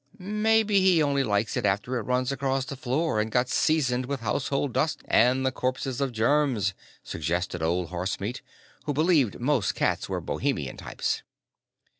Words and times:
"Maybe 0.17 0.79
he 0.81 1.03
only 1.03 1.23
likes 1.23 1.55
it 1.55 1.63
after 1.63 1.95
it's 1.99 2.07
run 2.07 2.25
across 2.31 2.65
the 2.65 2.75
floor 2.75 3.21
and 3.21 3.29
got 3.31 3.49
seasoned 3.49 4.07
with 4.07 4.21
household 4.21 4.73
dust 4.73 5.03
and 5.05 5.45
the 5.45 5.51
corpses 5.51 6.01
of 6.01 6.11
germs," 6.11 6.73
suggested 7.03 7.61
Old 7.61 7.89
Horsemeat, 7.89 8.41
who 8.85 8.93
believed 8.93 9.39
most 9.39 9.75
cats 9.75 10.09
were 10.09 10.19
bohemian 10.19 10.75
types. 10.77 11.21